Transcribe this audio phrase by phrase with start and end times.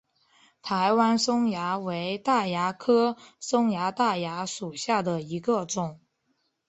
[0.63, 5.99] 台湾松蚜为大蚜科松柏大蚜属下的一个种。